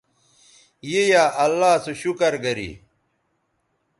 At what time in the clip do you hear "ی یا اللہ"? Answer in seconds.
0.91-1.71